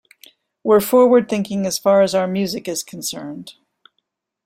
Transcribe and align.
We're 0.63 0.79
forward 0.81 1.29
thinking 1.29 1.67
as 1.67 1.77
far 1.77 2.01
as 2.01 2.15
our 2.15 2.25
music 2.25 2.67
is 2.67 2.81
concerned. 2.81 3.53